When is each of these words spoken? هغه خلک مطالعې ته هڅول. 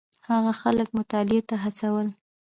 هغه 0.29 0.51
خلک 0.61 0.87
مطالعې 0.97 1.41
ته 1.49 1.55
هڅول. 1.63 2.07